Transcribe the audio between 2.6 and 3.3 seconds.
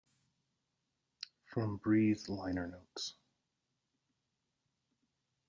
notes.